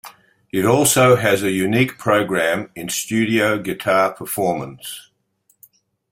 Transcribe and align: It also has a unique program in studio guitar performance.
It 0.51 0.65
also 0.65 1.15
has 1.15 1.43
a 1.43 1.51
unique 1.51 1.99
program 1.99 2.71
in 2.75 2.89
studio 2.89 3.59
guitar 3.59 4.11
performance. 4.11 5.11